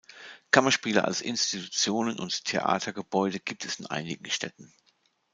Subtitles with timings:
[0.49, 4.73] Kammerspiele als Institutionen und Theatergebäude gibt es in einigen Städten.